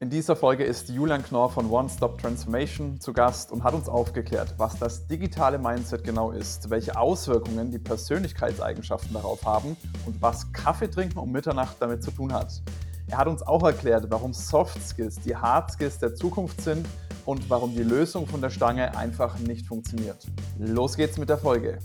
[0.00, 3.88] In dieser Folge ist Julian Knorr von One Stop Transformation zu Gast und hat uns
[3.88, 10.52] aufgeklärt, was das digitale Mindset genau ist, welche Auswirkungen die Persönlichkeitseigenschaften darauf haben und was
[10.52, 12.60] Kaffee trinken um Mitternacht damit zu tun hat.
[13.06, 16.84] Er hat uns auch erklärt, warum Soft Skills die Hard Skills der Zukunft sind
[17.24, 20.26] und warum die Lösung von der Stange einfach nicht funktioniert.
[20.58, 21.78] Los geht's mit der Folge.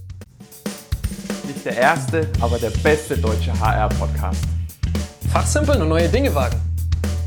[1.46, 4.44] Nicht der erste, aber der beste deutsche HR-Podcast.
[5.32, 6.69] Fachsimpeln und neue Dinge wagen.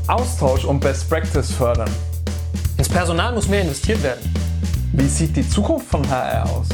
[0.09, 1.89] Austausch und Best Practice fördern.
[2.77, 4.33] Ins Personal muss mehr investiert werden.
[4.91, 6.67] Wie sieht die Zukunft von HR aus?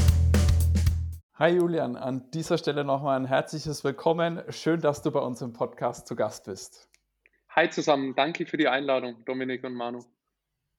[1.36, 4.42] Hi Julian, an dieser Stelle nochmal ein herzliches Willkommen.
[4.50, 6.90] Schön, dass du bei uns im Podcast zu Gast bist.
[7.50, 10.00] Hi zusammen, danke für die Einladung, Dominik und Manu.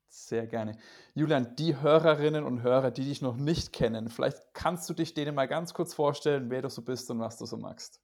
[0.09, 0.77] Sehr gerne.
[1.15, 5.37] Julian, die Hörerinnen und Hörer, die dich noch nicht kennen, vielleicht kannst du dich denen
[5.37, 8.01] mal ganz kurz vorstellen, wer du so bist und was du so magst.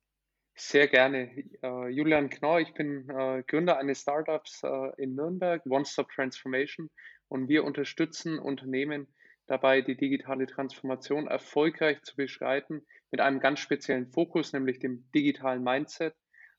[0.59, 1.45] Sehr gerne.
[1.63, 6.89] Uh, Julian Knorr, ich bin uh, Gründer eines Startups uh, in Nürnberg, One Stop Transformation,
[7.29, 9.07] und wir unterstützen Unternehmen
[9.47, 15.63] dabei, die digitale Transformation erfolgreich zu beschreiten, mit einem ganz speziellen Fokus, nämlich dem digitalen
[15.63, 16.15] Mindset,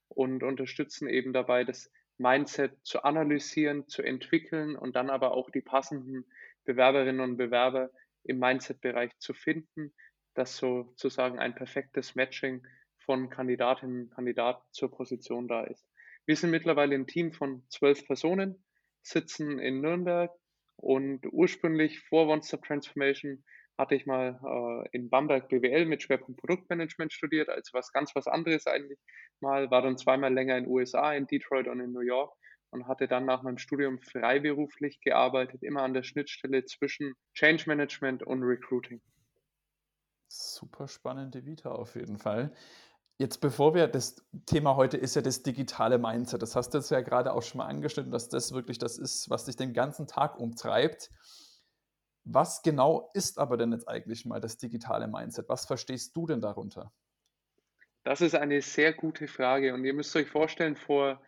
[0.09, 5.61] und unterstützen eben dabei, das Mindset zu analysieren, zu entwickeln und dann aber auch die
[5.61, 6.23] passenden
[6.65, 7.89] Bewerberinnen und Bewerber
[8.23, 9.91] im Mindset-Bereich zu finden,
[10.35, 12.61] dass sozusagen ein perfektes Matching
[13.07, 15.87] von Kandidatinnen und Kandidaten zur Position da ist.
[16.27, 18.63] Wir sind mittlerweile ein Team von zwölf Personen,
[19.01, 20.31] sitzen in Nürnberg
[20.75, 23.43] und ursprünglich vor One Stop Transformation
[23.77, 28.27] hatte ich mal äh, in Bamberg BWL mit Schwerpunkt Produktmanagement studiert, also was ganz was
[28.27, 28.99] anderes eigentlich
[29.39, 32.33] mal, war dann zweimal länger in den USA, in Detroit und in New York
[32.71, 38.23] und hatte dann nach meinem Studium freiberuflich gearbeitet, immer an der Schnittstelle zwischen Change Management
[38.23, 39.01] und Recruiting.
[40.27, 42.53] Super spannende Vita auf jeden Fall.
[43.19, 46.41] Jetzt bevor wir, das Thema heute ist ja das digitale Mindset.
[46.41, 49.29] Das hast du jetzt ja gerade auch schon mal angeschnitten, dass das wirklich das ist,
[49.29, 51.09] was dich den ganzen Tag umtreibt.
[52.25, 55.49] Was genau ist aber denn jetzt eigentlich mal das digitale Mindset?
[55.49, 56.91] Was verstehst du denn darunter?
[58.03, 61.19] Das ist eine sehr gute Frage und ihr müsst euch vorstellen, vor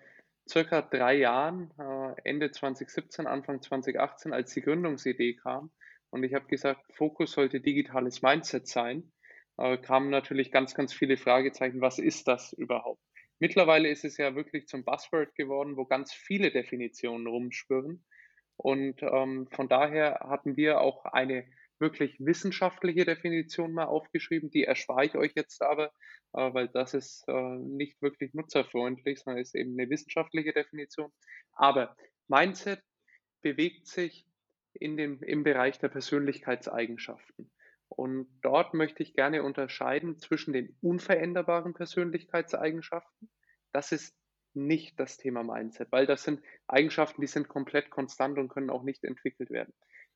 [0.47, 5.71] circa drei Jahren, äh, Ende 2017, Anfang 2018, als die Gründungsidee kam
[6.09, 9.11] und ich habe gesagt, Fokus sollte digitales Mindset sein,
[9.59, 11.81] äh, kamen natürlich ganz, ganz viele Fragezeichen.
[11.81, 13.01] Was ist das überhaupt?
[13.39, 18.05] Mittlerweile ist es ja wirklich zum Buzzword geworden, wo ganz viele Definitionen rumspüren.
[18.57, 21.45] Und ähm, von daher hatten wir auch eine
[21.79, 24.49] wirklich wissenschaftliche Definition mal aufgeschrieben.
[24.49, 25.93] Die erspare ich euch jetzt aber,
[26.33, 31.11] äh, weil das ist äh, nicht wirklich nutzerfreundlich, sondern ist eben eine wissenschaftliche Definition.
[31.53, 31.95] Aber
[32.27, 32.81] Mindset
[33.41, 34.25] bewegt sich
[34.73, 37.49] in dem, im Bereich der Persönlichkeitseigenschaften.
[37.89, 43.29] Und dort möchte ich gerne unterscheiden zwischen den unveränderbaren Persönlichkeitseigenschaften.
[43.73, 44.15] Das ist
[44.53, 48.83] nicht das Thema Mindset, weil das sind Eigenschaften, die sind komplett konstant und können auch
[48.83, 49.73] nicht entwickelt werden.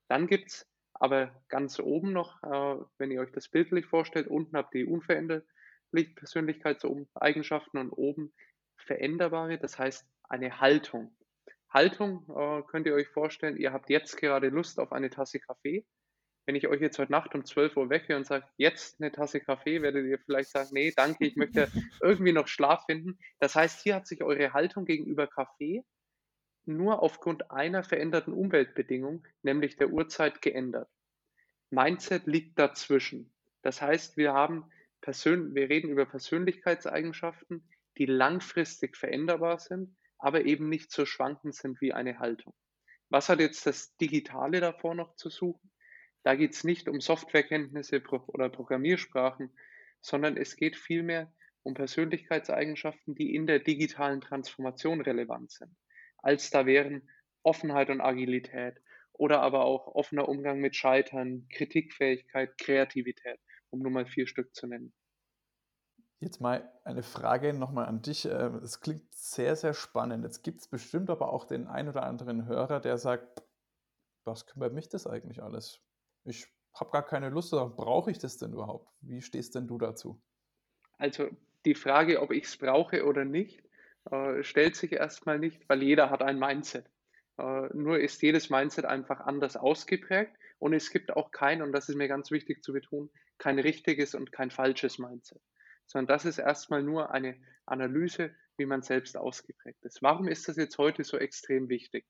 [0.07, 4.55] Dann gibt es aber ganz oben noch, äh, wenn ihr euch das bildlich vorstellt, unten
[4.55, 5.45] habt ihr unveränderliche
[6.15, 8.33] Persönlichkeitseigenschaften und oben
[8.77, 11.15] veränderbare, das heißt eine Haltung.
[11.69, 15.85] Haltung äh, könnt ihr euch vorstellen, ihr habt jetzt gerade Lust auf eine Tasse Kaffee
[16.45, 19.39] wenn ich euch jetzt heute Nacht um 12 Uhr wecke und sage, jetzt eine Tasse
[19.39, 21.69] Kaffee, werdet ihr vielleicht sagen, nee, danke, ich möchte
[22.01, 23.17] irgendwie noch Schlaf finden.
[23.39, 25.83] Das heißt, hier hat sich eure Haltung gegenüber Kaffee
[26.65, 30.89] nur aufgrund einer veränderten Umweltbedingung, nämlich der Uhrzeit, geändert.
[31.69, 33.33] Mindset liegt dazwischen.
[33.61, 34.69] Das heißt, wir haben
[35.01, 37.67] Persön wir reden über Persönlichkeitseigenschaften,
[37.97, 42.53] die langfristig veränderbar sind, aber eben nicht so schwankend sind wie eine Haltung.
[43.09, 45.72] Was hat jetzt das Digitale davor noch zu suchen?
[46.23, 49.51] Da geht es nicht um Softwarekenntnisse oder Programmiersprachen,
[50.01, 55.75] sondern es geht vielmehr um Persönlichkeitseigenschaften, die in der digitalen Transformation relevant sind.
[56.17, 57.09] Als da wären
[57.43, 58.81] Offenheit und Agilität
[59.13, 64.67] oder aber auch offener Umgang mit Scheitern, Kritikfähigkeit, Kreativität, um nur mal vier Stück zu
[64.67, 64.93] nennen.
[66.19, 68.25] Jetzt mal eine Frage nochmal an dich.
[68.25, 70.23] Äh, es klingt sehr, sehr spannend.
[70.23, 73.43] Jetzt gibt es bestimmt aber auch den ein oder anderen Hörer, der sagt,
[74.25, 75.81] was kümmert mich das eigentlich alles?
[76.25, 78.89] Ich habe gar keine Lust, oder brauche ich das denn überhaupt?
[79.01, 80.21] Wie stehst denn du dazu?
[80.97, 81.29] Also
[81.65, 83.63] die Frage, ob ich es brauche oder nicht,
[84.11, 86.85] äh, stellt sich erstmal nicht, weil jeder hat ein Mindset.
[87.37, 91.89] Äh, nur ist jedes Mindset einfach anders ausgeprägt und es gibt auch kein, und das
[91.89, 95.41] ist mir ganz wichtig zu betonen, kein richtiges und kein falsches Mindset,
[95.85, 97.35] sondern das ist erstmal nur eine
[97.65, 100.01] Analyse, wie man selbst ausgeprägt ist.
[100.01, 102.05] Warum ist das jetzt heute so extrem wichtig?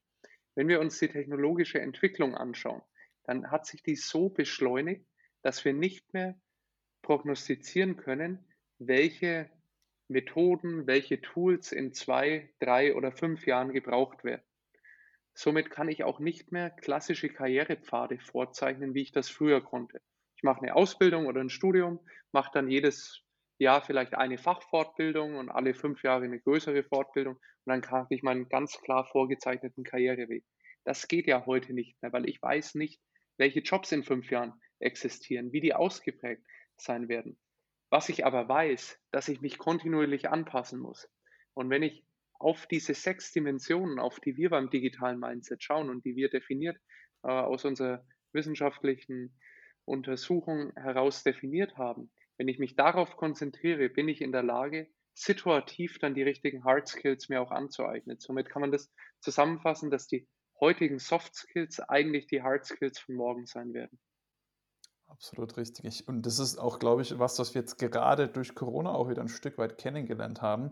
[0.56, 2.82] Wenn wir uns die technologische Entwicklung anschauen,
[3.24, 5.06] dann hat sich dies so beschleunigt,
[5.42, 6.36] dass wir nicht mehr
[7.02, 8.46] prognostizieren können,
[8.80, 9.50] welche
[10.08, 14.44] Methoden, welche Tools in zwei, drei oder fünf Jahren gebraucht werden.
[15.34, 20.02] Somit kann ich auch nicht mehr klassische Karrierepfade vorzeichnen, wie ich das früher konnte.
[20.36, 22.00] Ich mache eine Ausbildung oder ein Studium,
[22.32, 23.24] mache dann jedes
[23.58, 28.24] Jahr vielleicht eine Fachfortbildung und alle fünf Jahre eine größere Fortbildung und dann habe ich
[28.24, 30.44] meinen ganz klar vorgezeichneten Karriereweg.
[30.84, 33.00] Das geht ja heute nicht mehr, weil ich weiß nicht,
[33.38, 36.46] welche Jobs in fünf Jahren existieren, wie die ausgeprägt
[36.78, 37.38] sein werden.
[37.90, 41.10] Was ich aber weiß, dass ich mich kontinuierlich anpassen muss.
[41.54, 42.06] Und wenn ich
[42.40, 46.78] auf diese sechs Dimensionen, auf die wir beim digitalen Mindset schauen und die wir definiert
[47.24, 49.38] äh, aus unserer wissenschaftlichen
[49.86, 56.00] Untersuchung heraus definiert haben, wenn ich mich darauf konzentriere, bin ich in der Lage, situativ
[56.00, 58.20] dann die richtigen Hard Skills mir auch anzueignen.
[58.20, 60.28] Somit kann man das zusammenfassen, dass die
[60.60, 64.00] heutigen Soft Skills eigentlich die Hard Skills von morgen sein werden.
[65.08, 66.08] Absolut richtig.
[66.08, 69.22] Und das ist auch, glaube ich, was, was wir jetzt gerade durch Corona auch wieder
[69.22, 70.72] ein Stück weit kennengelernt haben.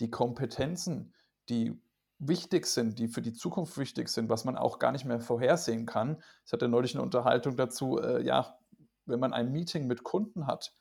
[0.00, 1.14] Die Kompetenzen,
[1.48, 1.80] die
[2.18, 5.86] wichtig sind, die für die Zukunft wichtig sind, was man auch gar nicht mehr vorhersehen
[5.86, 6.22] kann.
[6.44, 8.58] Ich hatte neulich eine Unterhaltung dazu, äh, ja,
[9.06, 10.72] wenn man ein Meeting mit Kunden hat,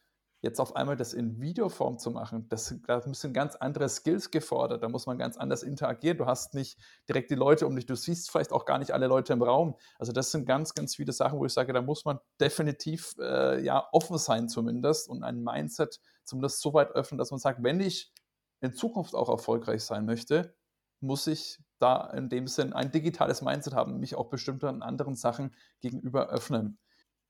[0.42, 4.84] jetzt auf einmal das in Videoform zu machen, das, da müssen ganz andere Skills gefordert,
[4.84, 6.18] da muss man ganz anders interagieren.
[6.18, 6.80] Du hast nicht
[7.10, 9.76] direkt die Leute um dich, du siehst vielleicht auch gar nicht alle Leute im Raum.
[9.98, 13.64] Also das sind ganz, ganz viele Sachen, wo ich sage, da muss man definitiv äh,
[13.64, 17.80] ja offen sein zumindest und ein Mindset zumindest so weit öffnen, dass man sagt, wenn
[17.80, 18.12] ich
[18.62, 20.56] in Zukunft auch erfolgreich sein möchte,
[21.00, 25.56] muss ich da in dem Sinn ein digitales Mindset haben, mich auch bestimmten anderen Sachen
[25.80, 26.80] gegenüber öffnen.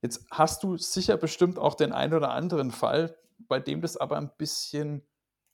[0.01, 4.17] Jetzt hast du sicher bestimmt auch den einen oder anderen Fall, bei dem das aber
[4.17, 5.07] ein bisschen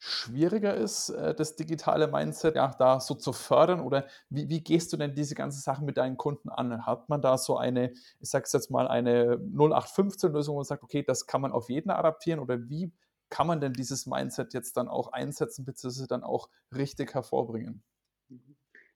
[0.06, 3.80] schwieriger ist, äh, das digitale Mindset ja, da so zu fördern?
[3.80, 6.86] Oder wie, wie gehst du denn diese ganzen Sachen mit deinen Kunden an?
[6.86, 10.84] Hat man da so eine, ich sage es jetzt mal, eine 0815-Lösung, wo man sagt,
[10.84, 12.42] okay, das kann man auf jeden adaptieren?
[12.42, 12.92] Oder wie
[13.30, 17.82] kann man denn dieses Mindset jetzt dann auch einsetzen, beziehungsweise dann auch richtig hervorbringen?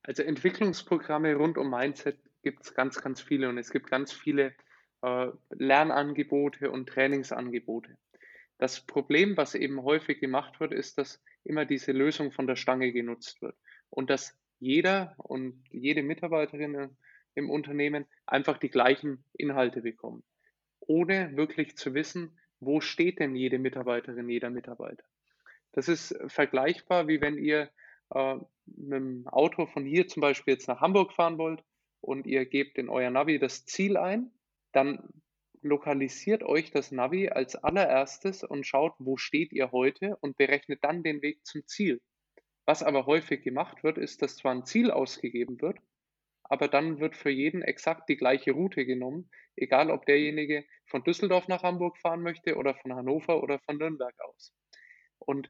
[0.04, 4.54] Also Entwicklungsprogramme rund um Mindset gibt es ganz, ganz viele und es gibt ganz viele
[5.02, 7.98] äh, Lernangebote und Trainingsangebote.
[8.58, 12.92] Das Problem, was eben häufig gemacht wird, ist, dass immer diese Lösung von der Stange
[12.92, 13.56] genutzt wird
[13.90, 16.98] und dass jeder und jede Mitarbeiterin
[17.36, 20.24] im Unternehmen einfach die gleichen Inhalte bekommen,
[20.80, 25.04] ohne wirklich zu wissen, wo steht denn jede Mitarbeiterin, jeder Mitarbeiter.
[25.74, 27.70] Das ist vergleichbar, wie wenn ihr
[28.10, 28.36] äh,
[28.66, 31.64] mit dem Auto von hier zum Beispiel jetzt nach Hamburg fahren wollt
[32.02, 34.32] und ihr gebt in euer Navi das Ziel ein
[34.72, 35.08] dann
[35.62, 41.04] lokalisiert euch das Navi als allererstes und schaut, wo steht ihr heute und berechnet dann
[41.04, 42.02] den Weg zum Ziel.
[42.66, 45.80] Was aber häufig gemacht wird, ist, dass zwar ein Ziel ausgegeben wird,
[46.44, 51.48] aber dann wird für jeden exakt die gleiche Route genommen, egal ob derjenige von Düsseldorf
[51.48, 54.54] nach Hamburg fahren möchte oder von Hannover oder von Nürnberg aus.
[55.20, 55.50] Und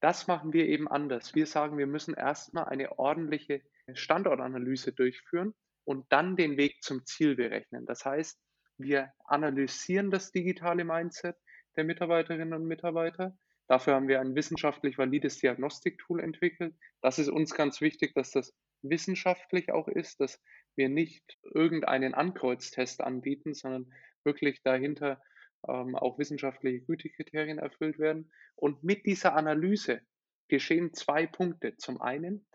[0.00, 1.34] das machen wir eben anders.
[1.34, 3.62] Wir sagen, wir müssen erstmal eine ordentliche
[3.94, 5.54] Standortanalyse durchführen
[5.84, 7.86] und dann den Weg zum Ziel berechnen.
[7.86, 8.38] Das heißt,
[8.78, 11.36] wir analysieren das digitale Mindset
[11.76, 13.36] der Mitarbeiterinnen und Mitarbeiter.
[13.68, 16.74] Dafür haben wir ein wissenschaftlich valides Diagnostiktool entwickelt.
[17.00, 20.42] Das ist uns ganz wichtig, dass das wissenschaftlich auch ist, dass
[20.76, 23.92] wir nicht irgendeinen Ankreuztest anbieten, sondern
[24.24, 25.22] wirklich dahinter
[25.68, 28.32] ähm, auch wissenschaftliche Gütekriterien erfüllt werden.
[28.56, 30.00] Und mit dieser Analyse
[30.48, 31.76] geschehen zwei Punkte.
[31.76, 32.46] Zum einen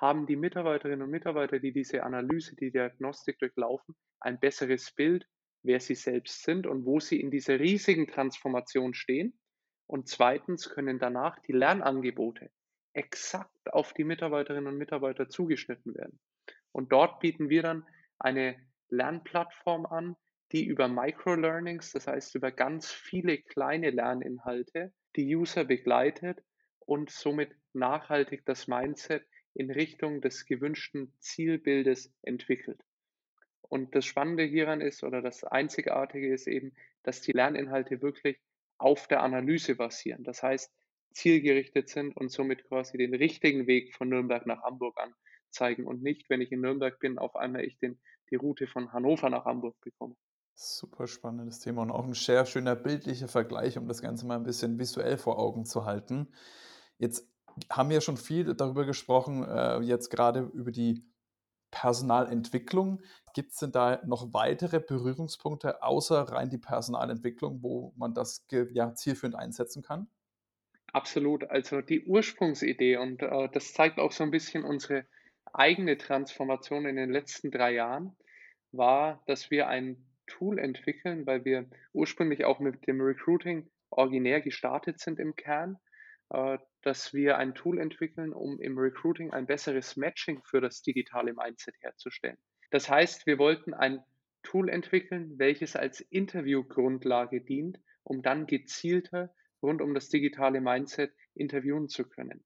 [0.00, 5.26] haben die Mitarbeiterinnen und Mitarbeiter, die diese Analyse, die Diagnostik durchlaufen, ein besseres Bild,
[5.62, 9.38] wer sie selbst sind und wo sie in dieser riesigen Transformation stehen.
[9.86, 12.50] Und zweitens können danach die Lernangebote
[12.94, 16.18] exakt auf die Mitarbeiterinnen und Mitarbeiter zugeschnitten werden.
[16.72, 17.86] Und dort bieten wir dann
[18.18, 18.56] eine
[18.88, 20.16] Lernplattform an,
[20.52, 26.40] die über Microlearnings, das heißt über ganz viele kleine Lerninhalte, die User begleitet
[26.80, 32.84] und somit nachhaltig das Mindset in Richtung des gewünschten Zielbildes entwickelt.
[33.60, 38.40] Und das Spannende hieran ist oder das Einzigartige ist eben, dass die Lerninhalte wirklich
[38.78, 40.24] auf der Analyse basieren.
[40.24, 40.72] Das heißt,
[41.12, 44.98] zielgerichtet sind und somit quasi den richtigen Weg von Nürnberg nach Hamburg
[45.48, 48.92] anzeigen und nicht, wenn ich in Nürnberg bin, auf einmal ich den, die Route von
[48.92, 50.16] Hannover nach Hamburg bekomme.
[50.54, 54.44] Super spannendes Thema und auch ein sehr schöner bildlicher Vergleich, um das Ganze mal ein
[54.44, 56.28] bisschen visuell vor Augen zu halten.
[56.98, 57.29] Jetzt
[57.68, 61.04] haben wir schon viel darüber gesprochen, äh, jetzt gerade über die
[61.70, 63.02] Personalentwicklung.
[63.34, 68.94] Gibt es denn da noch weitere Berührungspunkte außer rein die Personalentwicklung, wo man das ja,
[68.94, 70.08] zielführend einsetzen kann?
[70.92, 71.44] Absolut.
[71.50, 75.06] Also die Ursprungsidee und äh, das zeigt auch so ein bisschen unsere
[75.52, 78.16] eigene Transformation in den letzten drei Jahren,
[78.72, 85.00] war, dass wir ein Tool entwickeln, weil wir ursprünglich auch mit dem Recruiting originär gestartet
[85.00, 85.78] sind im Kern
[86.82, 91.74] dass wir ein Tool entwickeln, um im Recruiting ein besseres Matching für das digitale Mindset
[91.80, 92.38] herzustellen.
[92.70, 94.02] Das heißt, wir wollten ein
[94.42, 101.88] Tool entwickeln, welches als Interviewgrundlage dient, um dann gezielter rund um das digitale Mindset interviewen
[101.88, 102.44] zu können.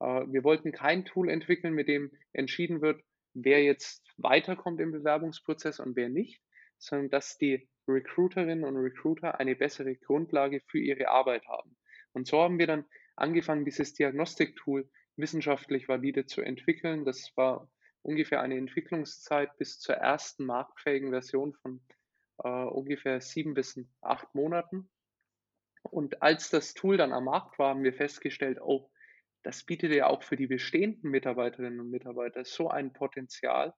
[0.00, 5.80] Äh, wir wollten kein Tool entwickeln, mit dem entschieden wird, wer jetzt weiterkommt im Bewerbungsprozess
[5.80, 6.42] und wer nicht,
[6.78, 11.76] sondern dass die Recruiterinnen und Recruiter eine bessere Grundlage für ihre Arbeit haben.
[12.12, 12.84] Und so haben wir dann
[13.20, 17.04] angefangen, dieses Diagnostiktool wissenschaftlich valide zu entwickeln.
[17.04, 17.70] Das war
[18.02, 21.80] ungefähr eine Entwicklungszeit bis zur ersten marktfähigen Version von
[22.42, 24.90] äh, ungefähr sieben bis acht Monaten.
[25.82, 28.90] Und als das Tool dann am Markt war, haben wir festgestellt, oh,
[29.42, 33.74] das bietet ja auch für die bestehenden Mitarbeiterinnen und Mitarbeiter so ein Potenzial,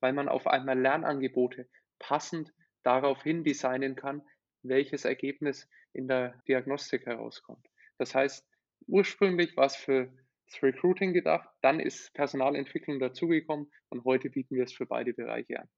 [0.00, 4.22] weil man auf einmal Lernangebote passend daraufhin designen kann,
[4.62, 7.66] welches Ergebnis in der Diagnostik herauskommt.
[7.98, 8.46] Das heißt,
[8.86, 10.12] ursprünglich war es für
[10.46, 15.60] das Recruiting gedacht, dann ist Personalentwicklung dazugekommen und heute bieten wir es für beide Bereiche
[15.60, 15.68] an.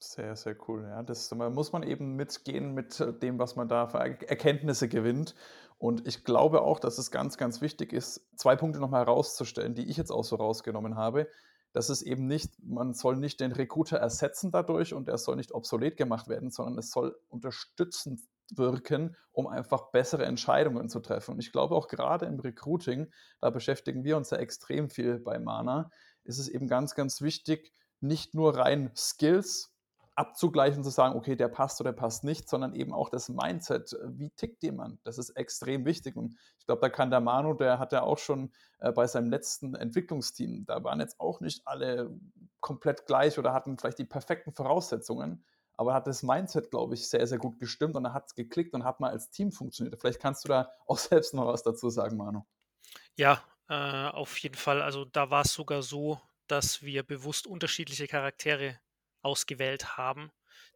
[0.00, 0.82] Sehr, sehr cool.
[0.82, 5.34] Ja, das muss man eben mitgehen mit dem, was man da für Erkenntnisse gewinnt.
[5.78, 9.88] Und ich glaube auch, dass es ganz, ganz wichtig ist, zwei Punkte nochmal herauszustellen, die
[9.88, 11.28] ich jetzt auch so rausgenommen habe.
[11.72, 15.52] Dass es eben nicht, man soll nicht den Recruiter ersetzen dadurch und er soll nicht
[15.52, 18.20] obsolet gemacht werden, sondern es soll unterstützend
[18.54, 21.32] wirken, um einfach bessere Entscheidungen zu treffen.
[21.32, 25.38] Und ich glaube auch gerade im Recruiting, da beschäftigen wir uns ja extrem viel bei
[25.38, 25.90] Mana,
[26.24, 29.74] ist es eben ganz, ganz wichtig, nicht nur rein Skills
[30.16, 33.96] abzugleichen, zu sagen, okay, der passt oder der passt nicht, sondern eben auch das Mindset.
[34.06, 35.00] Wie tickt jemand?
[35.04, 36.16] Das ist extrem wichtig.
[36.16, 39.30] Und ich glaube, da kann der Manu, der hat ja auch schon äh, bei seinem
[39.30, 42.16] letzten Entwicklungsteam, da waren jetzt auch nicht alle
[42.60, 45.44] komplett gleich oder hatten vielleicht die perfekten Voraussetzungen,
[45.76, 48.74] aber hat das Mindset, glaube ich, sehr, sehr gut gestimmt und da hat es geklickt
[48.74, 50.00] und hat mal als Team funktioniert.
[50.00, 52.44] Vielleicht kannst du da auch selbst noch was dazu sagen, Manu.
[53.16, 54.82] Ja, äh, auf jeden Fall.
[54.82, 58.78] Also da war es sogar so, dass wir bewusst unterschiedliche Charaktere
[59.22, 60.30] ausgewählt haben,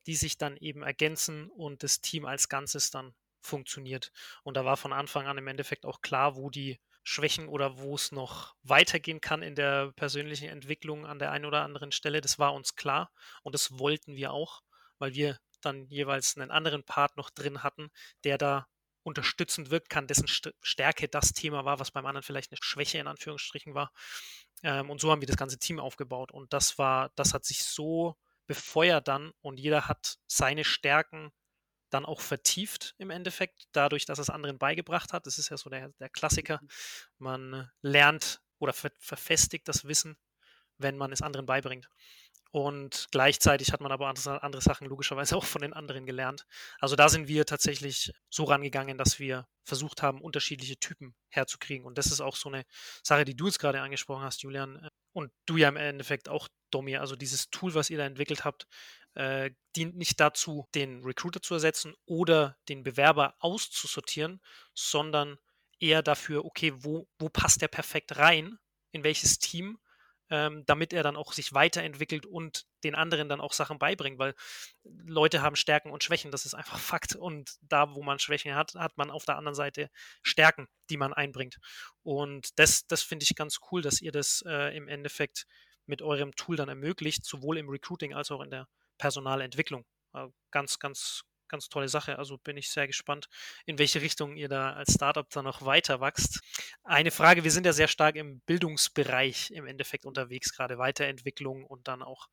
[0.06, 4.12] die sich dann eben ergänzen und das Team als Ganzes dann funktioniert.
[4.42, 7.94] Und da war von Anfang an im Endeffekt auch klar, wo die Schwächen oder wo
[7.94, 12.20] es noch weitergehen kann in der persönlichen Entwicklung an der einen oder anderen Stelle.
[12.20, 13.10] Das war uns klar
[13.42, 14.62] und das wollten wir auch,
[14.98, 17.90] weil wir dann jeweils einen anderen Part noch drin hatten,
[18.24, 18.66] der da
[19.02, 23.06] unterstützend wirken kann, dessen Stärke das Thema war, was beim anderen vielleicht eine Schwäche in
[23.06, 23.92] Anführungsstrichen war.
[24.62, 26.30] Ähm, und so haben wir das ganze Team aufgebaut.
[26.30, 31.30] Und das war, das hat sich so befeuert dann und jeder hat seine Stärken
[31.90, 35.26] dann auch vertieft im Endeffekt, dadurch, dass es anderen beigebracht hat.
[35.26, 36.60] Das ist ja so der, der Klassiker.
[36.62, 36.68] Mhm.
[37.18, 40.16] Man lernt oder ver verfestigt das Wissen,
[40.78, 41.88] wenn man es anderen beibringt.
[42.50, 46.46] Und gleichzeitig hat man aber andere, andere Sachen logischerweise auch von den anderen gelernt.
[46.80, 51.86] Also da sind wir tatsächlich so rangegangen, dass wir versucht haben, unterschiedliche Typen herzukriegen.
[51.86, 52.64] Und das ist auch so eine
[53.02, 54.88] Sache, die du jetzt gerade angesprochen hast, Julian.
[55.12, 56.96] Und du ja im Endeffekt auch, Domi.
[56.96, 58.66] Also dieses Tool, was ihr da entwickelt habt,
[59.14, 64.40] äh, dient nicht dazu, den Recruiter zu ersetzen oder den Bewerber auszusortieren,
[64.74, 65.38] sondern
[65.80, 68.58] eher dafür, okay, wo, wo passt der perfekt rein,
[68.92, 69.78] in welches Team
[70.30, 74.34] ähm, damit er dann auch sich weiterentwickelt und den anderen dann auch Sachen beibringt, weil
[74.84, 77.16] Leute haben Stärken und Schwächen, das ist einfach Fakt.
[77.16, 79.90] Und da, wo man Schwächen hat, hat man auf der anderen Seite
[80.22, 81.58] Stärken, die man einbringt.
[82.02, 85.46] Und das, das finde ich ganz cool, dass ihr das äh, im Endeffekt
[85.86, 88.68] mit eurem Tool dann ermöglicht, sowohl im Recruiting als auch in der
[88.98, 89.84] Personalentwicklung.
[90.14, 92.18] Äh, ganz, ganz ganz tolle Sache.
[92.18, 93.28] Also bin ich sehr gespannt,
[93.66, 96.40] in welche Richtung ihr da als Startup dann noch weiter wächst.
[96.84, 101.88] Eine Frage, wir sind ja sehr stark im Bildungsbereich im Endeffekt unterwegs, gerade Weiterentwicklung und
[101.88, 102.28] dann auch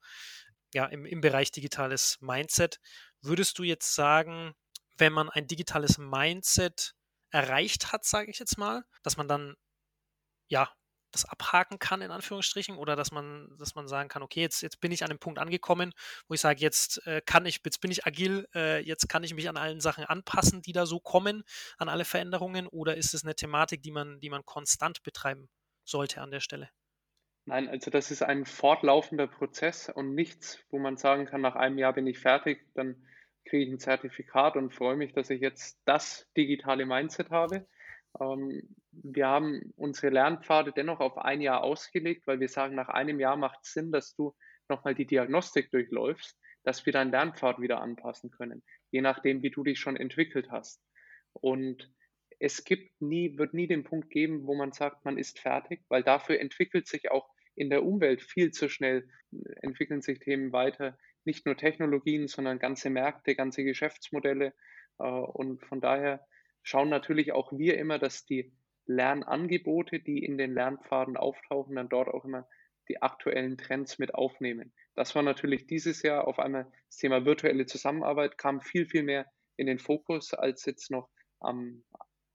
[0.74, 2.79] ja, im, im Bereich digitales Mindset.
[3.22, 4.53] Würdest du jetzt sagen,
[4.98, 6.93] wenn man ein digitales Mindset
[7.29, 9.55] erreicht hat, sage ich jetzt mal, dass man dann
[10.48, 10.72] ja
[11.15, 14.79] das abhaken kann, in Anführungsstrichen, oder dass man, dass man sagen kann, okay, jetzt, jetzt
[14.79, 15.93] bin ich an dem Punkt angekommen,
[16.27, 19.34] wo ich sage, jetzt äh, kann ich, jetzt bin ich agil, äh, jetzt kann ich
[19.34, 21.43] mich an allen Sachen anpassen, die da so kommen,
[21.77, 25.50] an alle Veränderungen, oder ist es eine Thematik, die man, die man konstant betreiben
[25.84, 26.69] sollte an der Stelle?
[27.45, 31.77] Nein, also das ist ein fortlaufender Prozess und nichts, wo man sagen kann, nach einem
[31.77, 33.05] Jahr bin ich fertig, dann
[33.45, 37.67] kriege ich ein Zertifikat und freue mich, dass ich jetzt das digitale Mindset habe,
[38.19, 43.19] ähm, wir haben unsere Lernpfade dennoch auf ein Jahr ausgelegt, weil wir sagen, nach einem
[43.19, 44.35] Jahr macht es Sinn, dass du
[44.69, 49.63] nochmal die Diagnostik durchläufst, dass wir deinen Lernpfad wieder anpassen können, je nachdem, wie du
[49.63, 50.81] dich schon entwickelt hast.
[51.33, 51.91] Und
[52.39, 56.03] es gibt nie, wird nie den Punkt geben, wo man sagt, man ist fertig, weil
[56.03, 59.07] dafür entwickelt sich auch in der Umwelt viel zu schnell,
[59.61, 64.53] entwickeln sich Themen weiter, nicht nur Technologien, sondern ganze Märkte, ganze Geschäftsmodelle.
[64.99, 66.25] Äh, und von daher
[66.63, 68.53] schauen natürlich auch wir immer, dass die
[68.85, 72.47] Lernangebote, die in den Lernpfaden auftauchen, dann dort auch immer
[72.87, 74.71] die aktuellen Trends mit aufnehmen.
[74.93, 79.25] Das war natürlich dieses Jahr auf einmal das Thema virtuelle Zusammenarbeit, kam viel, viel mehr
[79.57, 81.83] in den Fokus als jetzt noch am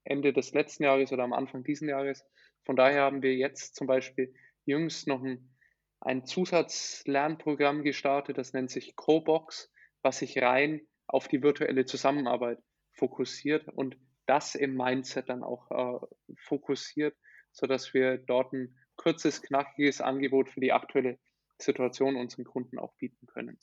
[0.05, 2.25] Ende des letzten Jahres oder am Anfang dieses Jahres.
[2.65, 5.55] Von daher haben wir jetzt zum Beispiel jüngst noch ein,
[6.01, 9.71] ein Zusatzlernprogramm gestartet, das nennt sich CoBox,
[10.03, 12.59] was sich rein auf die virtuelle Zusammenarbeit
[12.93, 13.97] fokussiert und
[14.27, 17.17] das im Mindset dann auch äh, fokussiert,
[17.53, 21.19] sodass wir dort ein kurzes, knackiges Angebot für die aktuelle
[21.59, 23.59] Situation unseren Kunden auch bieten können.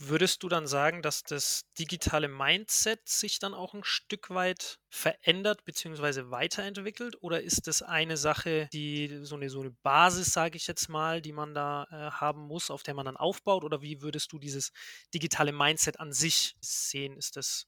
[0.00, 5.64] Würdest du dann sagen, dass das digitale Mindset sich dann auch ein Stück weit verändert
[5.64, 6.30] bzw.
[6.30, 7.16] weiterentwickelt?
[7.20, 11.20] Oder ist das eine Sache, die so eine, so eine Basis, sage ich jetzt mal,
[11.20, 13.64] die man da äh, haben muss, auf der man dann aufbaut?
[13.64, 14.70] Oder wie würdest du dieses
[15.12, 17.16] digitale Mindset an sich sehen?
[17.16, 17.66] Ist das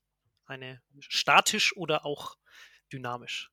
[0.50, 2.36] eine statisch oder auch
[2.92, 3.50] dynamisch?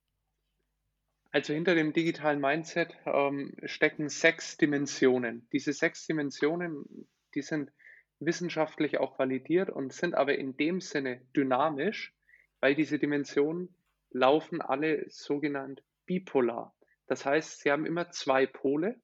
[1.31, 5.47] Also hinter dem digitalen Mindset ähm, stecken sechs Dimensionen.
[5.51, 7.71] Diese sechs Dimensionen, die sind
[8.19, 12.13] wissenschaftlich auch validiert und sind aber in dem Sinne dynamisch,
[12.59, 13.75] weil diese Dimensionen
[14.09, 16.73] laufen alle sogenannt bipolar.
[17.07, 18.99] Das heißt, sie haben immer zwei Pole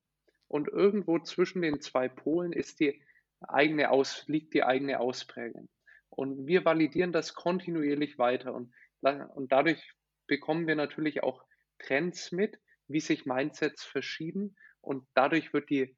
[0.47, 3.01] und irgendwo zwischen den zwei Polen ist die
[3.41, 5.69] eigene Aus, liegt die eigene Ausprägung.
[6.15, 9.93] Und wir validieren das kontinuierlich weiter und, und dadurch
[10.27, 11.43] bekommen wir natürlich auch
[11.79, 15.95] Trends mit, wie sich Mindsets verschieben und dadurch wird die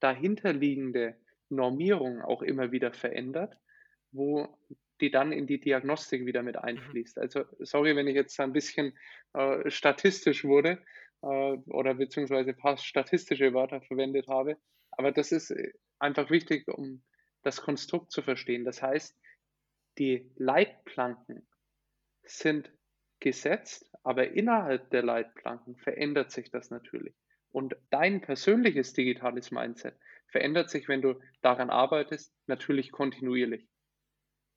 [0.00, 1.16] dahinterliegende
[1.48, 3.56] Normierung auch immer wieder verändert,
[4.12, 4.58] wo
[5.00, 6.62] die dann in die Diagnostik wieder mit mhm.
[6.62, 7.18] einfließt.
[7.18, 8.96] Also sorry, wenn ich jetzt ein bisschen
[9.32, 10.82] äh, statistisch wurde
[11.22, 14.56] äh, oder beziehungsweise ein paar statistische Wörter verwendet habe,
[14.92, 17.02] aber das ist äh, einfach wichtig, um
[17.42, 18.64] das Konstrukt zu verstehen.
[18.64, 19.14] Das heißt,
[19.98, 21.46] die Leitplanken
[22.22, 22.70] sind
[23.20, 27.14] gesetzt, aber innerhalb der Leitplanken verändert sich das natürlich.
[27.50, 29.96] Und dein persönliches digitales Mindset
[30.28, 33.68] verändert sich, wenn du daran arbeitest, natürlich kontinuierlich.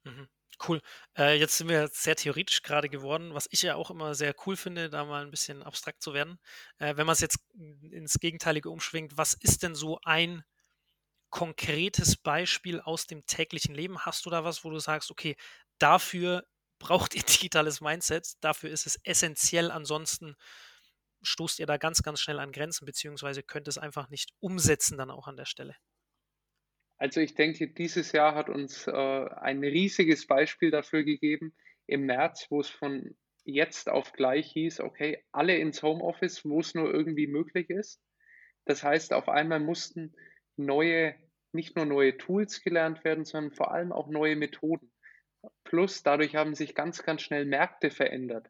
[0.03, 0.27] Mhm.
[0.67, 0.81] Cool.
[1.15, 4.55] Äh, jetzt sind wir sehr theoretisch gerade geworden, was ich ja auch immer sehr cool
[4.55, 6.39] finde, da mal ein bisschen abstrakt zu werden.
[6.79, 7.39] Äh, wenn man es jetzt
[7.91, 10.43] ins Gegenteilige umschwingt, was ist denn so ein
[11.29, 13.99] konkretes Beispiel aus dem täglichen Leben?
[13.99, 15.35] Hast du da was, wo du sagst, okay,
[15.79, 16.45] dafür
[16.79, 20.35] braucht ihr digitales Mindset, dafür ist es essentiell, ansonsten
[21.23, 25.09] stoßt ihr da ganz, ganz schnell an Grenzen, beziehungsweise könnt es einfach nicht umsetzen dann
[25.09, 25.75] auch an der Stelle?
[26.99, 32.47] Also ich denke, dieses Jahr hat uns äh, ein riesiges Beispiel dafür gegeben im März,
[32.49, 37.27] wo es von jetzt auf gleich hieß, okay, alle ins Homeoffice, wo es nur irgendwie
[37.27, 38.01] möglich ist.
[38.65, 40.13] Das heißt, auf einmal mussten
[40.57, 41.15] neue,
[41.51, 44.91] nicht nur neue Tools gelernt werden, sondern vor allem auch neue Methoden.
[45.63, 48.49] Plus dadurch haben sich ganz, ganz schnell Märkte verändert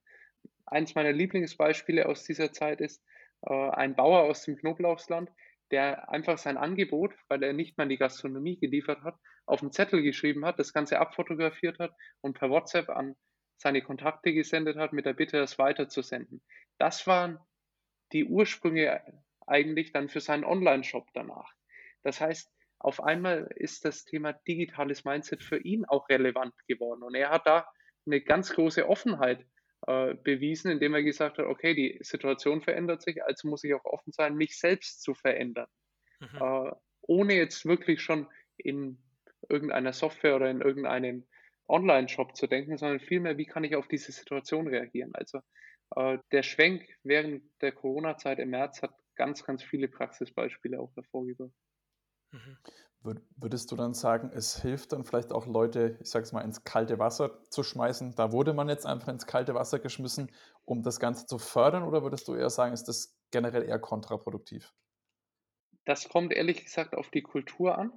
[0.67, 3.03] eins meiner Lieblingsbeispiele aus dieser Zeit ist
[3.41, 5.31] äh, ein Bauer aus dem Knoblauchsland,
[5.71, 9.71] der einfach sein Angebot, weil er nicht mal in die Gastronomie geliefert hat, auf einen
[9.71, 13.15] Zettel geschrieben hat, das Ganze abfotografiert hat und per WhatsApp an
[13.57, 16.43] seine Kontakte gesendet hat, mit der Bitte, das weiterzusenden.
[16.77, 17.39] Das waren
[18.11, 19.01] die Ursprünge
[19.45, 21.56] eigentlich dann für seinen Online-Shop danach.
[22.07, 27.15] Das heißt, auf einmal ist das Thema digitales Mindset für ihn auch relevant geworden und
[27.15, 27.67] er hat da
[28.05, 29.45] eine ganz große Offenheit
[29.87, 33.83] äh, bewiesen, indem er gesagt hat, okay, die Situation verändert sich, also muss ich auch
[33.83, 35.67] offen sein, mich selbst zu verändern.
[36.21, 36.39] Mhm.
[36.39, 38.97] Äh, ohne jetzt wirklich schon in
[39.49, 41.27] irgendeiner Software oder in irgendeinem
[41.67, 45.11] Online-Shop zu denken, sondern vielmehr, wie kann ich auf diese Situation reagieren.
[45.13, 45.41] Also
[45.97, 51.51] äh, der Schwenk während der Corona-Zeit im März hat ganz, ganz viele Praxisbeispiele auch hervorgebracht.
[52.31, 52.57] Mhm.
[53.01, 56.63] Würdest du dann sagen, es hilft dann vielleicht auch Leute, ich sage es mal, ins
[56.63, 58.15] kalte Wasser zu schmeißen?
[58.15, 60.31] Da wurde man jetzt einfach ins kalte Wasser geschmissen,
[60.65, 64.73] um das Ganze zu fördern, oder würdest du eher sagen, ist das generell eher kontraproduktiv?
[65.85, 67.91] Das kommt ehrlich gesagt auf die Kultur an,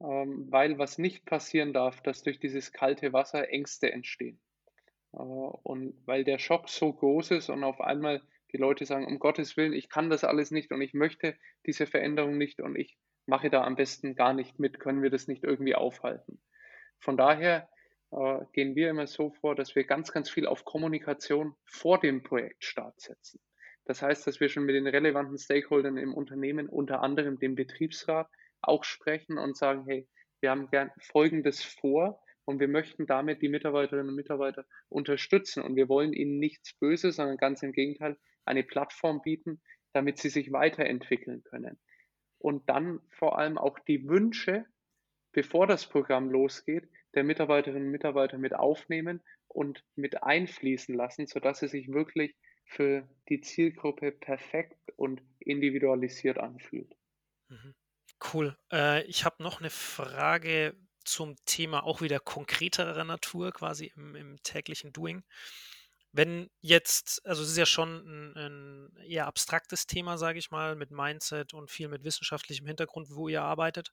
[0.00, 4.40] ähm, weil was nicht passieren darf, dass durch dieses kalte Wasser Ängste entstehen.
[5.14, 9.18] Äh, und weil der Schock so groß ist und auf einmal die Leute sagen, um
[9.18, 12.98] Gottes Willen, ich kann das alles nicht und ich möchte diese Veränderung nicht und ich
[13.26, 16.40] mache da am besten gar nicht mit, können wir das nicht irgendwie aufhalten.
[16.98, 17.68] Von daher
[18.10, 22.22] äh, gehen wir immer so vor, dass wir ganz, ganz viel auf Kommunikation vor dem
[22.22, 23.40] Projektstart setzen.
[23.84, 28.28] Das heißt, dass wir schon mit den relevanten Stakeholdern im Unternehmen, unter anderem dem Betriebsrat,
[28.62, 30.06] auch sprechen und sagen, hey,
[30.40, 35.76] wir haben gern Folgendes vor und wir möchten damit die Mitarbeiterinnen und Mitarbeiter unterstützen und
[35.76, 39.60] wir wollen ihnen nichts Böses, sondern ganz im Gegenteil eine Plattform bieten,
[39.92, 41.80] damit sie sich weiterentwickeln können
[42.40, 44.64] und dann vor allem auch die Wünsche,
[45.32, 51.60] bevor das Programm losgeht, der Mitarbeiterinnen und Mitarbeiter mit aufnehmen und mit einfließen lassen, sodass
[51.60, 56.96] sie sich wirklich für die Zielgruppe perfekt und individualisiert anfühlt.
[57.48, 57.74] Mhm.
[58.32, 58.56] Cool.
[58.72, 60.74] Äh, ich habe noch eine Frage
[61.04, 65.24] zum Thema auch wieder konkreterer Natur, quasi im, im täglichen Doing.
[66.12, 70.74] Wenn jetzt, also es ist ja schon ein, ein eher abstraktes Thema, sage ich mal,
[70.74, 73.92] mit Mindset und viel mit wissenschaftlichem Hintergrund, wo ihr arbeitet.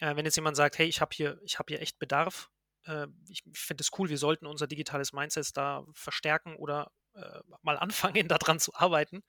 [0.00, 2.50] Äh, wenn jetzt jemand sagt, hey, ich habe hier, ich habe hier echt Bedarf,
[2.86, 7.78] äh, ich finde es cool, wir sollten unser digitales Mindset da verstärken oder äh, mal
[7.78, 9.22] anfangen, daran zu arbeiten.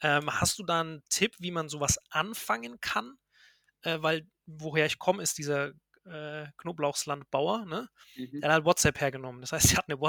[0.00, 3.16] Ähm, hast du da einen Tipp, wie man sowas anfangen kann?
[3.82, 5.72] Äh, weil woher ich komme, ist dieser
[6.04, 7.88] äh, Knoblauchslandbauer, ne?
[8.16, 8.40] Mhm.
[8.40, 9.40] Der hat halt WhatsApp hergenommen.
[9.40, 10.00] Das heißt, er hat eine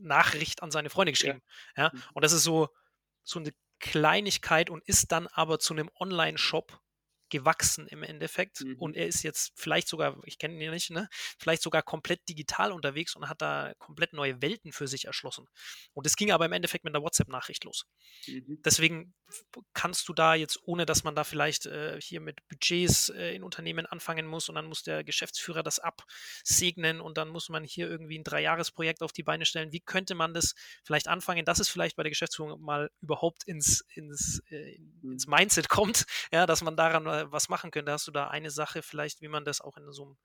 [0.00, 1.42] WhatsApp-Nachricht an seine Freunde geschrieben.
[1.76, 1.84] Ja.
[1.84, 1.90] ja?
[1.92, 2.02] Mhm.
[2.14, 2.68] Und das ist so,
[3.22, 6.80] so eine Kleinigkeit und ist dann aber zu einem Online-Shop
[7.30, 8.60] gewachsen im Endeffekt.
[8.60, 8.76] Mhm.
[8.78, 11.08] Und er ist jetzt vielleicht sogar, ich kenne ihn ja nicht, ne,
[11.38, 15.46] vielleicht sogar komplett digital unterwegs und hat da komplett neue Welten für sich erschlossen.
[15.92, 17.86] Und es ging aber im Endeffekt mit einer WhatsApp-Nachricht los.
[18.26, 18.60] Mhm.
[18.64, 19.14] Deswegen
[19.74, 23.42] kannst du da jetzt, ohne dass man da vielleicht äh, hier mit Budgets äh, in
[23.42, 27.88] Unternehmen anfangen muss und dann muss der Geschäftsführer das absegnen und dann muss man hier
[27.88, 29.72] irgendwie ein Dreijahresprojekt auf die Beine stellen.
[29.72, 33.82] Wie könnte man das vielleicht anfangen, dass es vielleicht bei der Geschäftsführung mal überhaupt ins,
[33.94, 35.34] ins, äh, ins mhm.
[35.34, 37.92] Mindset kommt, ja, dass man daran äh, was machen könnte.
[37.92, 40.16] Hast du da eine Sache vielleicht, wie man das auch in so einem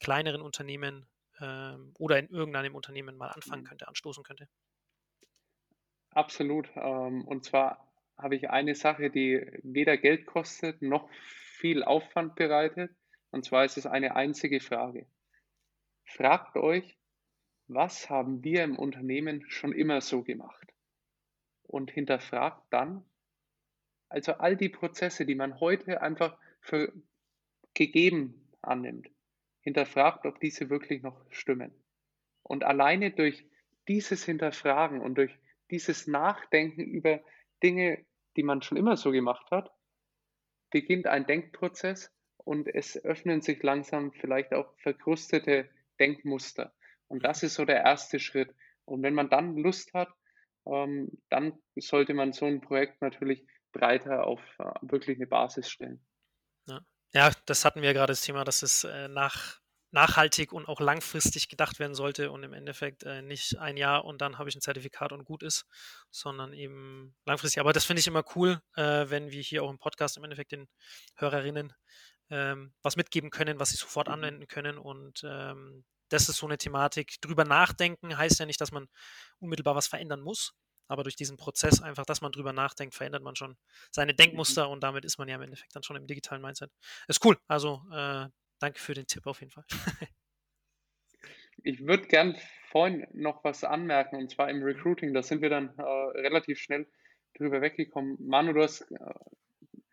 [0.00, 1.08] kleineren Unternehmen
[1.40, 3.66] ähm, oder in irgendeinem Unternehmen mal anfangen mhm.
[3.66, 4.48] könnte, anstoßen könnte?
[6.10, 6.68] Absolut.
[6.74, 7.87] Ähm, und zwar
[8.18, 12.90] habe ich eine Sache, die weder Geld kostet noch viel Aufwand bereitet.
[13.30, 15.06] Und zwar ist es eine einzige Frage.
[16.04, 16.98] Fragt euch,
[17.68, 20.72] was haben wir im Unternehmen schon immer so gemacht?
[21.62, 23.04] Und hinterfragt dann,
[24.08, 26.92] also all die Prozesse, die man heute einfach für
[27.74, 29.10] gegeben annimmt,
[29.60, 31.72] hinterfragt, ob diese wirklich noch stimmen.
[32.42, 33.44] Und alleine durch
[33.86, 35.38] dieses Hinterfragen und durch
[35.70, 37.20] dieses Nachdenken über
[37.62, 38.04] Dinge,
[38.38, 39.72] die man schon immer so gemacht hat,
[40.70, 46.72] beginnt ein Denkprozess und es öffnen sich langsam vielleicht auch verkrustete Denkmuster.
[47.08, 48.54] Und das ist so der erste Schritt.
[48.84, 50.08] Und wenn man dann Lust hat,
[50.66, 56.00] ähm, dann sollte man so ein Projekt natürlich breiter auf äh, wirklich eine Basis stellen.
[56.68, 56.80] Ja.
[57.12, 61.48] ja, das hatten wir gerade das Thema, dass es äh, nach, nachhaltig und auch langfristig
[61.48, 64.60] gedacht werden sollte und im Endeffekt äh, nicht ein Jahr und dann habe ich ein
[64.60, 65.66] Zertifikat und gut ist,
[66.10, 67.60] sondern eben langfristig.
[67.60, 70.52] Aber das finde ich immer cool, äh, wenn wir hier auch im Podcast im Endeffekt
[70.52, 70.68] den
[71.16, 71.72] Hörerinnen
[72.30, 74.14] ähm, was mitgeben können, was sie sofort mhm.
[74.14, 77.20] anwenden können und ähm, das ist so eine Thematik.
[77.20, 78.88] Drüber nachdenken heißt ja nicht, dass man
[79.40, 80.54] unmittelbar was verändern muss,
[80.88, 83.56] aber durch diesen Prozess einfach, dass man drüber nachdenkt, verändert man schon
[83.90, 84.16] seine mhm.
[84.16, 86.70] Denkmuster und damit ist man ja im Endeffekt dann schon im digitalen Mindset.
[87.06, 87.38] Ist cool.
[87.46, 88.26] Also äh,
[88.58, 89.64] danke für den Tipp auf jeden Fall.
[91.62, 92.36] ich würde gern
[92.68, 95.14] vorhin noch was anmerken und zwar im Recruiting.
[95.14, 96.86] Da sind wir dann äh, relativ schnell
[97.34, 98.16] drüber weggekommen.
[98.20, 98.96] Manu, du hast äh,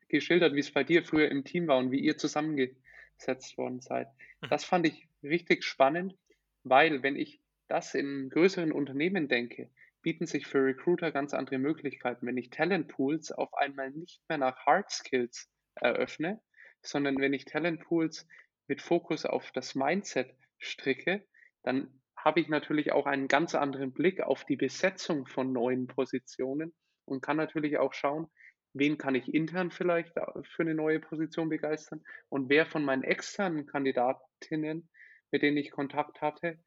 [0.10, 4.08] geschildert, wie es bei dir früher im Team war und wie ihr zusammengesetzt worden seid.
[4.42, 4.50] Mhm.
[4.50, 6.16] Das fand ich richtig spannend,
[6.64, 9.70] weil wenn ich das in größeren Unternehmen denke,
[10.02, 12.28] bieten sich für Recruiter ganz andere Möglichkeiten.
[12.28, 16.40] Wenn ich Talentpools auf einmal nicht mehr nach Hard Skills eröffne,
[16.82, 18.28] sondern wenn ich Talentpools
[18.68, 21.26] mit Fokus auf das Mindset stricke,
[21.64, 26.74] dann habe ich natürlich auch einen ganz anderen Blick auf die Besetzung von neuen Positionen
[27.06, 28.28] und kann natürlich auch schauen,
[28.74, 33.68] wen kann ich intern vielleicht für eine neue Position begeistern und wer von meinen externen
[33.68, 34.90] Kandidatinnen,
[35.32, 36.60] mit denen ich Kontakt hatte,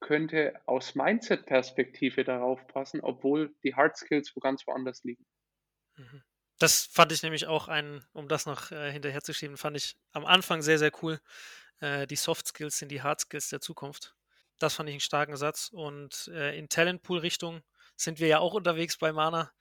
[0.00, 5.26] könnte aus Mindset-Perspektive darauf passen, obwohl die Hard Skills wo ganz woanders liegen.
[5.96, 6.22] Mhm.
[6.58, 10.62] Das fand ich nämlich auch ein, um das noch äh, hinterherzuschieben, fand ich am Anfang
[10.62, 11.20] sehr, sehr cool.
[11.80, 14.14] Äh, die Soft Skills sind die Hard Skills der Zukunft.
[14.58, 15.70] Das fand ich einen starken Satz.
[15.72, 17.62] Und äh, in Talentpool-Richtung
[17.96, 19.52] sind wir ja auch unterwegs bei Mana.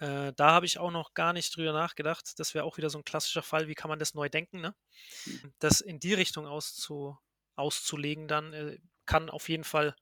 [0.00, 2.38] Äh, da habe ich auch noch gar nicht drüber nachgedacht.
[2.38, 4.74] Das wäre auch wieder so ein klassischer Fall, wie kann man das neu denken, ne?
[5.60, 7.16] Das in die Richtung auszu,
[7.54, 9.94] auszulegen, dann äh, kann auf jeden Fall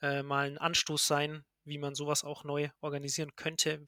[0.00, 3.86] äh, mal ein Anstoß sein, wie man sowas auch neu organisieren könnte,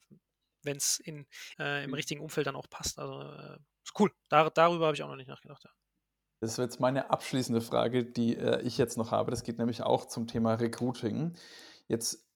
[0.65, 1.25] wenn es äh, im
[1.57, 1.93] mhm.
[1.93, 2.99] richtigen Umfeld dann auch passt.
[2.99, 4.11] Also äh, ist cool.
[4.29, 5.63] Da, darüber habe ich auch noch nicht nachgedacht.
[5.63, 5.69] Ja.
[6.41, 9.31] Das ist jetzt meine abschließende Frage, die äh, ich jetzt noch habe.
[9.31, 11.35] Das geht nämlich auch zum Thema Recruiting.
[11.87, 12.27] Jetzt,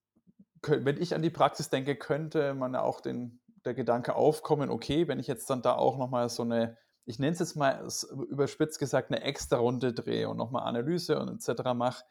[0.65, 5.08] wenn ich an die Praxis denke, könnte man ja auch den, der Gedanke aufkommen, okay,
[5.08, 7.88] wenn ich jetzt dann da auch nochmal so eine, ich nenne es jetzt mal
[8.30, 11.74] überspitzt gesagt, eine extra Runde drehe und nochmal Analyse und etc.
[11.76, 12.04] mache,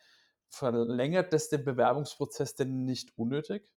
[0.51, 3.69] verlängert das den Bewerbungsprozess denn nicht unnötig?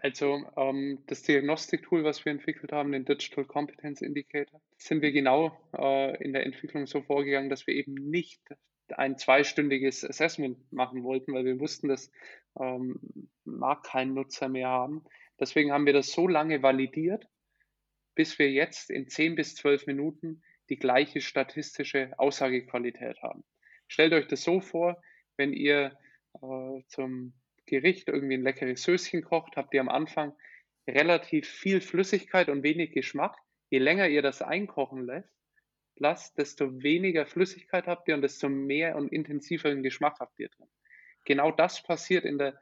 [0.00, 5.58] Also ähm, das Diagnostiktool, was wir entwickelt haben, den Digital Competence Indicator, sind wir genau
[5.76, 8.40] äh, in der Entwicklung so vorgegangen, dass wir eben nicht
[8.96, 12.12] ein zweistündiges Assessment machen wollten, weil wir wussten, das
[12.60, 13.00] ähm,
[13.44, 15.04] mag kein Nutzer mehr haben.
[15.40, 17.26] Deswegen haben wir das so lange validiert,
[18.14, 23.42] bis wir jetzt in 10 bis 12 Minuten die gleiche statistische Aussagequalität haben.
[23.88, 25.02] Stellt euch das so vor,
[25.36, 25.98] wenn ihr
[26.40, 27.34] äh, zum
[27.68, 30.34] Gericht irgendwie ein leckeres Söschen kocht, habt ihr am Anfang
[30.88, 33.36] relativ viel Flüssigkeit und wenig Geschmack.
[33.70, 35.28] Je länger ihr das einkochen lässt,
[35.96, 40.68] lasst, desto weniger Flüssigkeit habt ihr und desto mehr und intensiveren Geschmack habt ihr drin.
[41.24, 42.58] Genau das passiert in der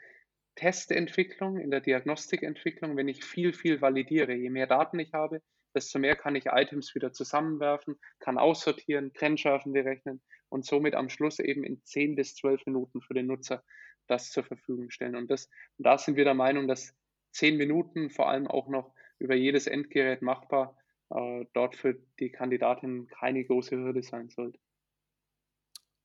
[0.57, 4.35] Testentwicklung, in der Diagnostikentwicklung, wenn ich viel, viel validiere.
[4.35, 5.43] Je mehr Daten ich habe,
[5.75, 11.39] desto mehr kann ich Items wieder zusammenwerfen, kann aussortieren, Trennschärfen berechnen und somit am Schluss
[11.39, 13.63] eben in 10 bis 12 Minuten für den Nutzer
[14.07, 15.17] das zur Verfügung stellen.
[15.17, 16.95] Und, das, und da sind wir der Meinung, dass
[17.33, 20.77] 10 Minuten vor allem auch noch über jedes Endgerät machbar
[21.11, 24.59] äh, dort für die Kandidatin keine große Hürde sein sollte.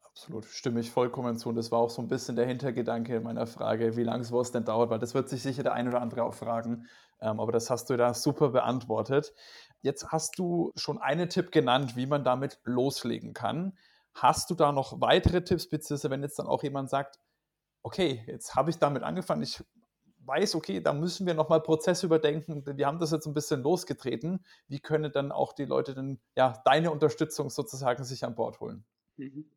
[0.03, 1.49] Absolut, stimme ich vollkommen zu.
[1.49, 4.65] Und das war auch so ein bisschen der Hintergedanke meiner Frage, wie lange sowas denn
[4.65, 6.85] dauert, weil das wird sich sicher der ein oder andere auch fragen.
[7.21, 9.33] Ähm, aber das hast du da super beantwortet.
[9.81, 13.77] Jetzt hast du schon einen Tipp genannt, wie man damit loslegen kann.
[14.13, 17.17] Hast du da noch weitere Tipps, beziehungsweise wenn jetzt dann auch jemand sagt,
[17.83, 19.63] okay, jetzt habe ich damit angefangen, ich
[20.25, 24.45] weiß, okay, da müssen wir nochmal Prozess überdenken, wir haben das jetzt ein bisschen losgetreten,
[24.67, 28.85] wie können dann auch die Leute denn ja, deine Unterstützung sozusagen sich an Bord holen?
[29.17, 29.49] Mhm.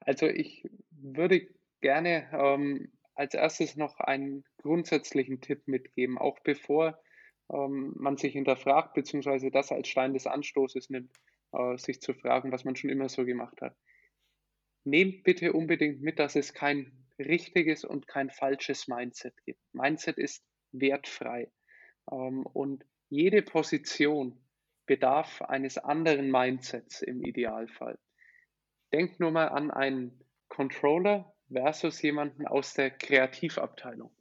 [0.00, 1.48] Also ich würde
[1.80, 6.98] gerne ähm, als erstes noch einen grundsätzlichen Tipp mitgeben, auch bevor
[7.50, 11.12] ähm, man sich hinterfragt, beziehungsweise das als Stein des Anstoßes nimmt,
[11.52, 13.76] äh, sich zu fragen, was man schon immer so gemacht hat.
[14.84, 19.60] Nehmt bitte unbedingt mit, dass es kein richtiges und kein falsches Mindset gibt.
[19.72, 21.50] Mindset ist wertfrei.
[22.10, 24.38] Ähm, und jede Position
[24.86, 27.98] bedarf eines anderen Mindsets im Idealfall.
[28.92, 34.14] Denkt nur mal an einen Controller versus jemanden aus der Kreativabteilung.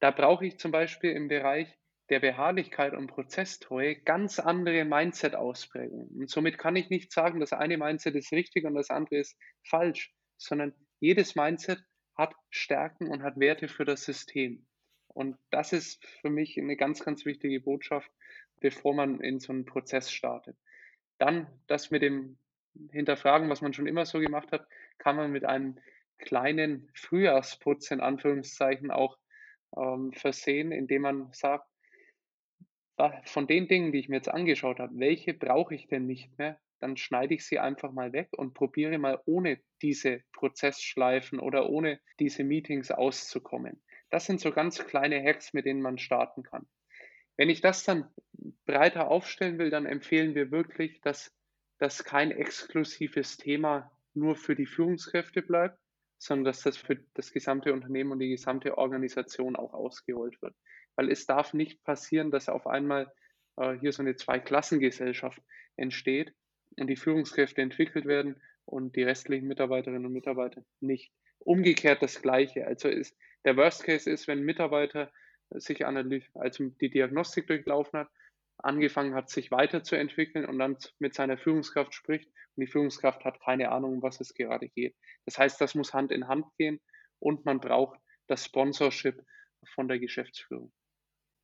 [0.00, 1.68] Da brauche ich zum Beispiel im Bereich
[2.08, 6.20] der Beharrlichkeit und Prozesstreue ganz andere Mindset-Ausprägungen.
[6.20, 9.36] Und somit kann ich nicht sagen, das eine Mindset ist richtig und das andere ist
[9.64, 11.78] falsch, sondern jedes Mindset
[12.16, 14.66] hat Stärken und hat Werte für das System.
[15.08, 18.10] Und das ist für mich eine ganz, ganz wichtige Botschaft,
[18.60, 20.56] bevor man in so einen Prozess startet.
[21.18, 22.38] Dann das mit dem
[22.90, 24.66] Hinterfragen, was man schon immer so gemacht hat,
[24.98, 25.78] kann man mit einem
[26.18, 29.18] kleinen Frühjahrsputz in Anführungszeichen auch
[29.76, 31.68] ähm, versehen, indem man sagt,
[33.24, 36.58] von den Dingen, die ich mir jetzt angeschaut habe, welche brauche ich denn nicht mehr?
[36.80, 42.00] Dann schneide ich sie einfach mal weg und probiere mal ohne diese Prozessschleifen oder ohne
[42.20, 43.82] diese Meetings auszukommen.
[44.10, 46.66] Das sind so ganz kleine Hacks, mit denen man starten kann.
[47.36, 48.08] Wenn ich das dann
[48.64, 51.34] breiter aufstellen will, dann empfehlen wir wirklich, dass
[51.78, 55.78] das kein exklusives Thema nur für die Führungskräfte bleibt,
[56.18, 60.54] sondern dass das für das gesamte Unternehmen und die gesamte Organisation auch ausgeholt wird
[60.96, 63.12] weil es darf nicht passieren, dass auf einmal
[63.56, 65.40] äh, hier so eine Zweiklassengesellschaft
[65.76, 66.34] entsteht
[66.78, 71.12] und die Führungskräfte entwickelt werden und die restlichen Mitarbeiterinnen und Mitarbeiter nicht.
[71.38, 72.66] Umgekehrt das Gleiche.
[72.66, 75.10] Also ist, der Worst Case ist, wenn ein Mitarbeiter
[75.50, 78.08] sich also die Diagnostik durchlaufen hat,
[78.58, 83.70] angefangen hat, sich weiterzuentwickeln und dann mit seiner Führungskraft spricht und die Führungskraft hat keine
[83.70, 84.96] Ahnung, um was es gerade geht.
[85.26, 86.80] Das heißt, das muss Hand in Hand gehen
[87.18, 89.24] und man braucht das Sponsorship
[89.74, 90.72] von der Geschäftsführung.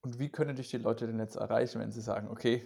[0.05, 2.64] Und wie können dich die Leute denn jetzt erreichen, wenn sie sagen, okay,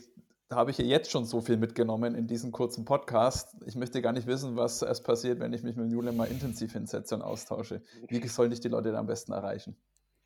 [0.48, 3.56] da habe ich ja jetzt schon so viel mitgenommen in diesem kurzen Podcast.
[3.66, 6.72] Ich möchte gar nicht wissen, was erst passiert, wenn ich mich mit Julian mal intensiv
[6.72, 7.82] hinsetze und austausche.
[8.08, 9.76] Wie sollen dich die Leute da am besten erreichen?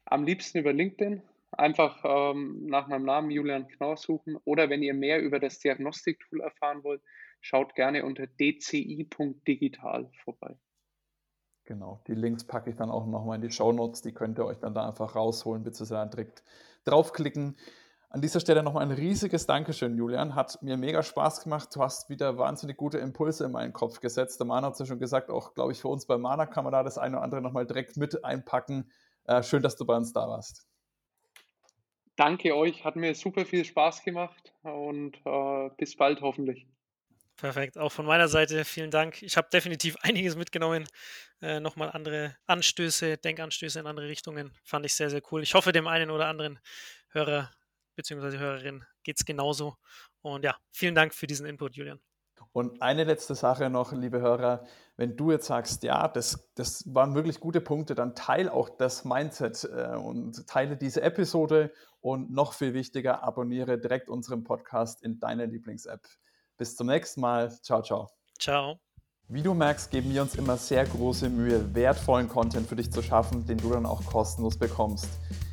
[0.05, 1.23] Am liebsten über LinkedIn.
[1.53, 4.37] Einfach ähm, nach meinem Namen Julian Knorr suchen.
[4.45, 7.03] Oder wenn ihr mehr über das Diagnostiktool erfahren wollt,
[7.41, 10.57] schaut gerne unter dci.digital vorbei.
[11.65, 14.03] Genau, die Links packe ich dann auch nochmal in die Show Notes.
[14.03, 16.43] Die könnt ihr euch dann da einfach rausholen, beziehungsweise direkt
[16.85, 17.57] draufklicken.
[18.13, 20.35] An dieser Stelle nochmal ein riesiges Dankeschön, Julian.
[20.35, 21.69] Hat mir mega Spaß gemacht.
[21.73, 24.41] Du hast wieder wahnsinnig gute Impulse in meinen Kopf gesetzt.
[24.41, 26.65] Der Mana hat es ja schon gesagt, auch, glaube ich, für uns bei Mana kann
[26.65, 28.91] man da das eine oder andere nochmal direkt mit einpacken.
[29.27, 30.67] Äh, schön, dass du bei uns da warst.
[32.17, 36.67] Danke euch, hat mir super viel Spaß gemacht und äh, bis bald hoffentlich.
[37.37, 37.79] Perfekt.
[37.79, 39.23] Auch von meiner Seite vielen Dank.
[39.23, 40.85] Ich habe definitiv einiges mitgenommen.
[41.41, 44.53] Äh, Nochmal andere Anstöße, Denkanstöße in andere Richtungen.
[44.65, 45.45] Fand ich sehr, sehr cool.
[45.45, 46.59] Ich hoffe, dem einen oder anderen
[47.13, 47.51] Hörer
[48.03, 48.39] bzw.
[48.39, 49.77] Hörerin geht es genauso.
[50.23, 52.01] Und ja, vielen Dank für diesen Input, Julian.
[52.53, 54.65] Und eine letzte Sache noch, liebe Hörer,
[54.97, 59.05] wenn du jetzt sagst, ja, das, das waren wirklich gute Punkte, dann teile auch das
[59.05, 65.21] Mindset äh, und teile diese Episode und noch viel wichtiger, abonniere direkt unseren Podcast in
[65.21, 66.07] deiner Lieblings-App.
[66.57, 67.51] Bis zum nächsten Mal.
[67.63, 68.09] Ciao, ciao.
[68.39, 68.81] Ciao.
[69.29, 73.01] Wie du merkst, geben wir uns immer sehr große Mühe, wertvollen Content für dich zu
[73.01, 75.09] schaffen, den du dann auch kostenlos bekommst.